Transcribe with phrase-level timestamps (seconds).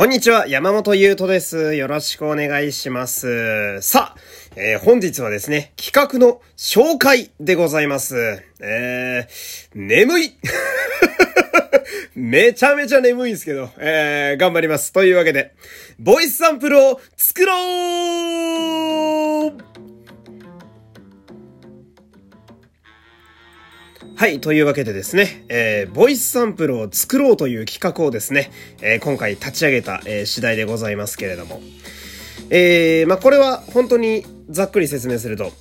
[0.00, 1.74] こんにちは、山本優斗です。
[1.74, 3.82] よろしくお願いします。
[3.82, 4.20] さあ、
[4.56, 8.42] えー、本日はですね、企画の紹介でございます。
[8.60, 10.32] えー、眠い
[12.16, 14.90] めちゃめちゃ眠いんですけど、えー、頑張ります。
[14.94, 15.52] というわけで、
[15.98, 17.52] ボイスサンプルを作ろ
[19.48, 19.69] う
[24.20, 24.38] はい。
[24.38, 28.50] というわけでですね、えー、ボイスサンプルを作ろうという企画をですね、
[28.82, 31.62] えー、今回立ち上げた、えー、次第でございますけれども。
[32.50, 35.52] えー、まあ、これは本当にざっくり説明すると、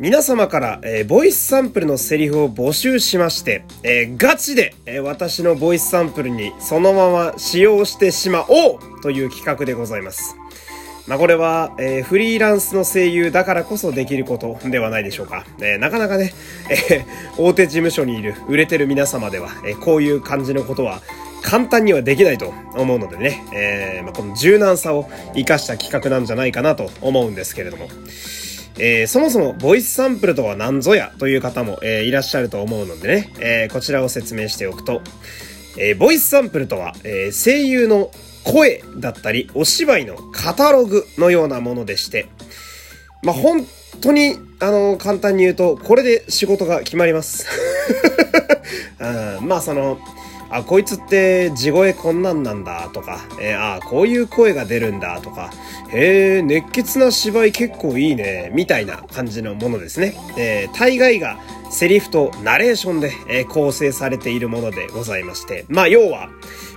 [0.00, 10.34] 皆様から、えー、ボイスサンプルのセリフを募集しまして、えー、ガチで、えー、私のボイスサンプルにそのまま使用してしまおうという企画でございます。
[11.06, 15.44] まあ、これは、えー、フリーランスの声優だからこそできることではないでしょうか。
[15.60, 16.34] えー、なかなかね、
[16.68, 21.00] えー、大手事務所にいる売れてる皆様では、えこういう感じのことは
[21.42, 27.88] 簡単にはできないと思うのでね、えまあ、この柔軟さを活かした企画なんじゃないかなと思うんですけれども。
[28.78, 35.00] えー、そもそもボイスサンプルとは何ぞやという方も、えー、いらっしゃると思うのでね、えー、こちらを説明しておくと、
[35.78, 38.10] えボイスサンプルとは、え声優の
[38.44, 42.26] 声だったり、お芝居のカタログのようなものでして、
[43.22, 43.66] まあ、本
[44.00, 47.46] 当に、あの、簡単に言うと、これで仕事が決まります。
[49.00, 49.98] うん、まあ、その、
[50.50, 55.50] あ、こいつって地声こんなんなんだとか、えー、あ、こういう声が出るんだとか、
[55.90, 60.14] へえ、熱血な芝居結構いいね、みたいな感じのものですね。
[60.36, 61.38] えー、大概が
[61.70, 66.28] セリフとナレーションで、え、構成されているものでございまして、まあ、要は、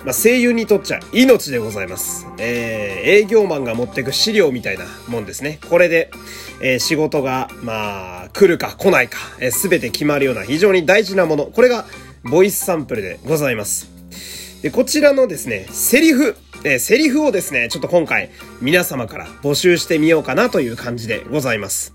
[0.04, 2.28] まあ、声優にとっちゃ命でございます。
[2.38, 5.60] えー、営業マンが持ってく資料みたいなもんですね。
[5.70, 6.12] これで、
[6.62, 9.18] えー、仕事が、まあ、来るか来ないか、
[9.52, 11.46] す、え、べ、て決まるような非常に大事なもの。
[11.46, 11.86] これが、
[12.24, 13.90] ボイスサンプルでございます。
[14.62, 18.30] で、こちらのですね、セリフ、えー、セリフをですね、ちょっと今回、
[18.62, 21.94] 皆様から募集してみようかなという感じでございます。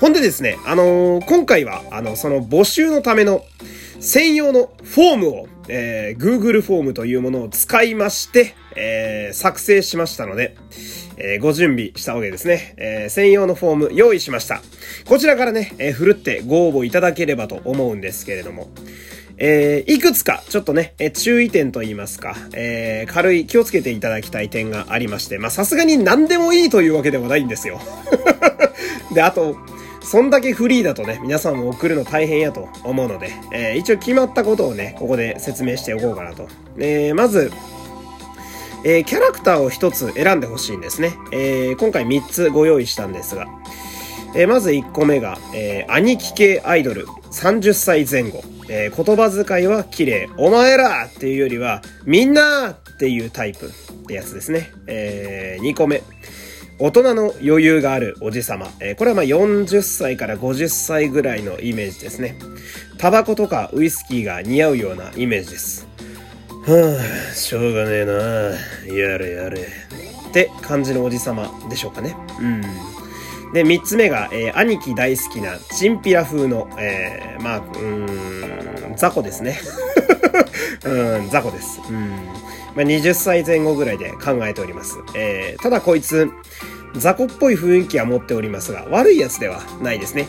[0.00, 3.44] ほんでですね、あのー、今回は、あの、その募集のための、
[4.00, 10.56] 専用のフォームを、えー、Google フォームというものを使いまして、えー、作成しましたので、
[11.16, 12.74] えー、ご準備したわけですね。
[12.76, 14.60] えー、専用のフォーム用意しました。
[15.06, 18.68] こちらからね、えー、ふるってご応募いただければと思うんですけれども、
[19.38, 27.80] えー、いくつか、ちょっとね、え、注意点と言いますか、えー、軽い気をつけていただきたい点がありまして、まあ、さすがに何でもいいというわけではないんですよ。
[29.12, 29.56] で、あと、
[30.02, 36.46] そんだけフリーだとね、皆さんも送るの大変やと思うので、えー、一応決まったことをね、ここで説明しておこうかなと。
[36.78, 37.50] えー、まず、
[38.84, 41.14] えー、キャラクターを一つ選んでほしいんですね。
[41.32, 43.48] えー、今回3つご用意したんですが、
[44.34, 48.42] えー、まず1個目が、えー、兄貴系アイドル30歳前後。
[48.68, 50.28] えー、言葉遣いは綺麗。
[50.36, 53.70] お前らっていうよりは、みんなっていうタイプっ
[54.06, 54.72] てやつですね。
[54.86, 56.02] えー、2個目。
[56.78, 58.68] 大人の余裕があるおじさま。
[58.80, 62.36] えー、これはまあ40歳から50歳ぐらいのイメージですね。
[62.98, 65.86] タバコとかウイスキーが似合うようなイメージです。
[66.66, 68.12] はぁ、しょうがねえな
[68.94, 69.68] やれやれ。
[70.30, 72.16] って感じのおじさまでしょうかね。
[72.40, 72.62] うん。
[73.54, 79.60] で、三つ目が、えー、兄貴大好きなチンピラ風の、えー、まあ、うーん、雑魚ですね。
[80.84, 81.80] うん、雑魚です。
[81.88, 82.10] うん。
[82.74, 84.96] まあ、20歳前後ぐらいで考えております。
[85.14, 86.28] えー、ただこいつ、
[86.96, 90.26] 雑魚っぽい雰囲気は持っておりますが、悪いやつではないですね。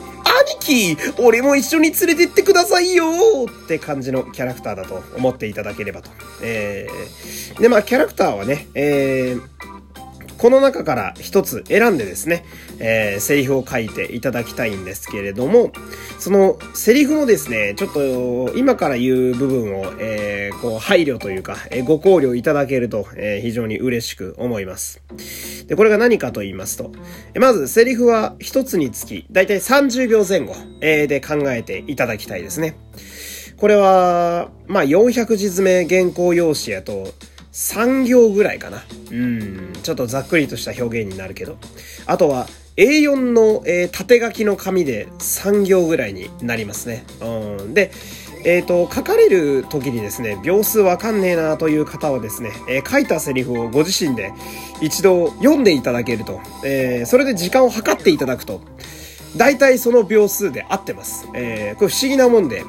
[0.60, 3.06] 兄貴俺も一緒に連れてってくださいよ
[3.50, 6.12] って感じのキャラクターだと思っていただければと。
[6.44, 9.75] えー、で、まあ、キャラクターはね、えー、
[10.46, 12.46] この中から一つ選んでですね、
[12.78, 15.72] えー、セリフを書いていただきたいんですけれども、
[16.20, 25.02] そのセリフのですね、ちょっと今から言う部分を、えー、こう配慮というか、えー、ご考慮いただけると、えー、非常に嬉しく思います。
[25.66, 26.92] で、これが何かと言いますと、
[27.34, 32.78] えまずセリフは一つにつき、だいたい30秒前後、えー、で考えていただきたいですね。
[33.58, 37.16] これは、まあ、400字詰め原稿用紙やと、
[37.56, 38.84] 3行ぐらいかな。
[39.12, 41.58] うん、ちょっとざっくりとした表現になるけど。
[42.06, 47.06] あとは、A4 の、えー、縦書きの紙で3行ぐらいになりますね。
[47.22, 47.92] うん、で、
[48.44, 54.34] えっ、ー、と、書かれる時にですね、秒数わかんねえなという方はですね、えー、書いたセリフをご自身で
[54.82, 58.60] 一度読んでいただけると、えー、それで時間を計っていただくと、
[59.36, 61.28] 大体その秒数で合ってます。
[61.34, 62.64] えー、これ不思議なもんで、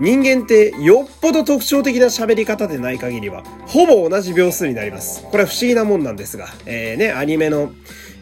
[0.00, 5.22] 人間ってよっぽど特徴的な喋り方でない限りは、ほぼ同じ秒数になります。
[5.22, 7.72] これは不思議なもんなんですが、えー、ね、アニメの、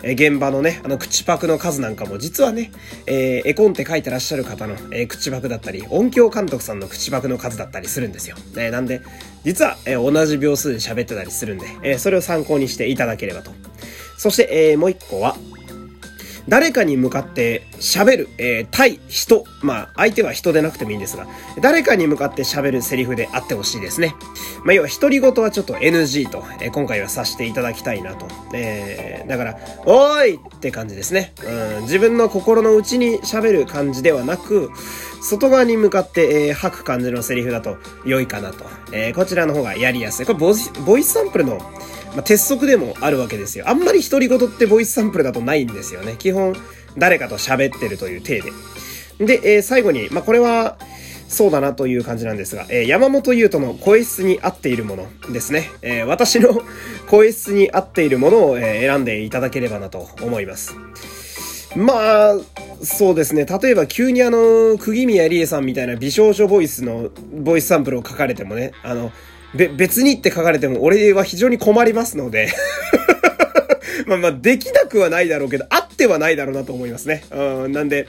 [0.03, 2.73] え現場のね、あの、口パクの数なんかも実はね、
[3.07, 8.37] えー、絵コンテ書いてらっしゃる方の、えー、口パクだったり、音響監督さんの口パクの数だったりするんですよ。
[8.57, 9.03] えー、なんで、
[9.45, 13.53] 実は、え、同じ秒数で喋ってたりするんで、え、それを参考にしていただければと。
[14.17, 15.37] そして、えー、もう一個は、
[16.51, 21.29] 誰かに向かって喋る、えー、対人、まあ、相手は人でなくてもいいんですが、
[21.61, 24.17] 誰かに向かって喋るセリフであってほしいですね。
[24.65, 28.27] まあ、要は、独り言はちょっと NG と、えー、今回はさせていただきたいなと。
[28.53, 31.33] えー、だから、おーいって感じですね。
[31.79, 34.71] うん、自分の心の内に喋る感じではなく、
[35.23, 38.65] 外側に向かって、えー、吐く感じのセリフだと良いかなと。
[38.93, 40.27] えー、こちらの方がやりやすい。
[40.27, 40.53] これボ、
[40.85, 41.61] ボイスサンプルの
[42.15, 43.69] まあ、鉄則でもあるわけですよ。
[43.69, 46.17] あんまり独り言ってボイスサンプルだとないんですよね。
[46.19, 46.57] 基本、
[46.99, 48.51] 誰かと喋ってるという体で。
[49.39, 50.77] で、えー、最後に、まあ、これは、
[51.29, 55.71] そうだなという感じなんですが、えー、山本優斗の声質に合っているものですね。
[55.81, 56.61] えー、私の
[57.09, 60.75] 声質に合っているものを、え、選んでいただければなと思います。
[61.77, 62.37] まあ、
[62.83, 63.47] そうですね。
[63.47, 69.13] 例えば急にあの、釘宮理恵さんみたいな美少女ボイスのボイスサンプルを書かれてもね、あの、
[69.55, 72.49] べ、別にって書かれても俺は非常に困りますので
[74.07, 77.25] まあまあ、できなくはないだろうけど、あってはないだろうなと思いますね。
[77.31, 78.09] うん、なんで、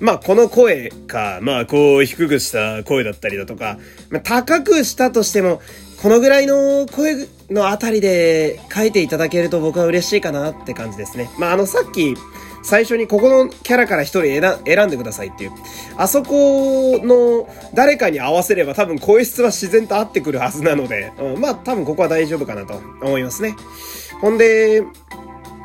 [0.00, 3.78] まあ、この声か、まあ、こう、低くした声だったりだとか、
[4.10, 5.60] まあ、高くしたとしても、
[6.02, 11.30] このぐらいの声のあたりで書いていただけると僕は嬉しいかなって感じですね。
[11.38, 12.14] まあ、あの、さっき、
[12.62, 15.52] 最初にここのキャラから一人選んでくださいっていう。
[15.96, 23.54] あそこの誰かに合わせれば多分声質は自然と合ってくるはずなので、うん、まあ多分ここは大丈夫かなと思いますね。
[24.20, 24.82] ほんで、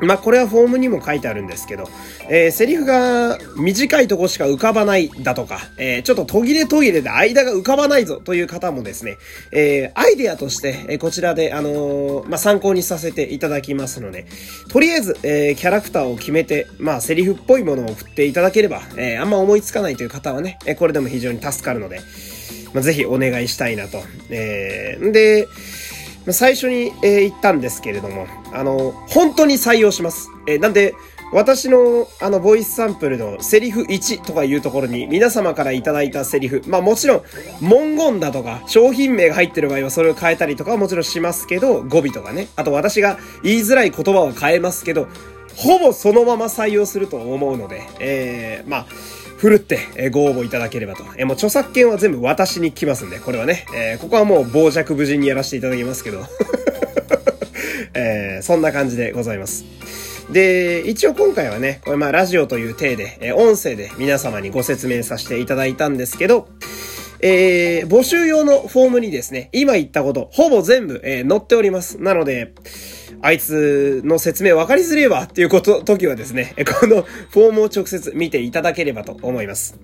[0.00, 1.88] まあ、これはフォームにも書いてあるんですけど、
[2.28, 9.16] えー、セリフが短いとこしか浮かばないだとか、えー、ちょっと途切れ途切れで間が浮かばないぞという方もですね、
[9.52, 14.26] えー、アイデアとして、えこちらで、あのまあ、参考にさせていただきますので、
[14.68, 22.00] とりあえず、えキャラクターを決めて、まあ、セリフっぽいものを振っていただければ、えあんま思いつかないという方はね、えこれでも非常に助かるので、
[22.74, 24.02] まあ、ぜひお願いしたいなと。
[24.28, 25.46] えー、で、
[26.32, 30.30] 最初に、えー、言ったんですけれども、あの、本当に採用します。
[30.46, 30.94] えー、なんで、
[31.32, 37.22] 私の、あの、ボイスサンプルのセリフ1とかいうところに、皆様からいただいたセリフ、まあもちろん、
[37.60, 42.48] 文言だとか、商品名が入ってる場合はそれを変えたりとかはもちろんしますけど、語尾とかね。
[42.54, 45.08] あと私が言いづらい言葉を変えますけど、
[45.56, 48.86] ほぼそのまま採用すると思うので、えー、まあ、
[49.36, 51.04] ふるって、ご応募いただければと。
[51.18, 56.24] えもう著作権は全部私に来ますんで、これはね、え、ここはもう傍若無人にやらせていただきますけど、
[57.94, 59.64] え、そんな感じでございます。
[60.30, 66.48] で、一応今回はね、これまあラジオという体で、え音声で皆様にご説明させていただいたんですけど、
[67.20, 72.00] えー、募集用のフォームにですね、今言ったこと、ほぼ全部、えー、載っております。
[72.00, 72.52] なので、
[73.22, 79.76] あいつの説明分かりづれえわっていうこと、時はですね、 このフォームを直接見ていただければと思います。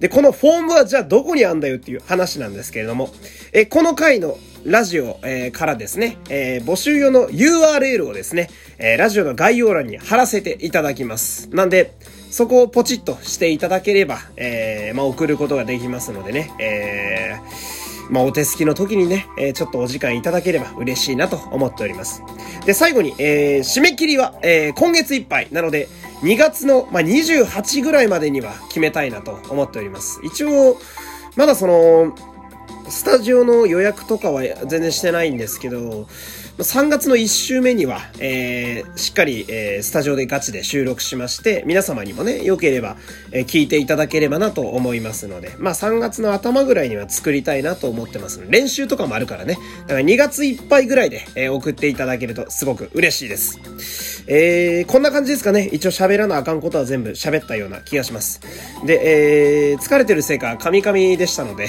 [0.00, 3.10] で、このフォームはじゃあどこにあんだよっていう話なんですけれども、
[3.52, 11.48] え、この回のラジオ、えー、からですね、えー、募集用の URL をですね、えー、ラジオの概要欄に貼らせていただきます。
[11.52, 11.92] なんで、
[12.30, 17.77] そこをポチッとしていただければ、え、まあ、送ることができますのでね、えー、
[18.10, 22.22] まあ、お手すきの時にね、えー、ちょっとお時間いただければ嬉しいなと思っております。
[22.64, 25.48] で、最後に、えー、締め切りは、えー、今月いっぱい。
[25.52, 25.88] なので、
[26.22, 30.20] 2月の、まあ、28ぐらいまでには決めたいなと思っております。
[30.24, 30.78] 一応、
[31.36, 32.14] まだその、
[32.88, 36.06] スタジオの予約とかは全然してないんですけど、
[36.58, 42.96] 3月の1週目には、えー、しっかり、えー、スタジオでガチで収録しまして、皆様にもね、良ければ、
[43.30, 49.56] えー、聞いていただければなと思いますので、まあ3月の頭ぐらいには作りたいなと思ってます練習とかもあるからね。
[49.82, 54.24] だから2月いっぱいぐらいで、えー、送っていただけるとすごく嬉しいです。
[54.26, 55.70] えー、こんな感じですかね。
[55.72, 58.40] 一応喋らなあかんことは全部喋ったような気がします。
[58.84, 61.68] で、えー、疲れてるせいか、カミカミでしたので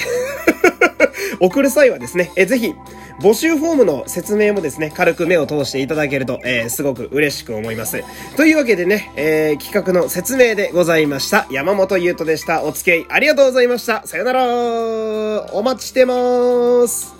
[1.39, 2.75] 送る際はですね、えー、ぜひ、
[3.21, 8.03] 募集フォームの説明もですね、軽く目を通していただけると、えー、すごく嬉しく思います。
[8.35, 11.47] というわけでね、えー、企画の説明でございました。
[11.51, 12.63] 山本優斗でした。
[12.63, 14.03] お付き合いありがとうございました。
[14.05, 14.43] さよなら
[15.53, 17.18] お待ちしてまーす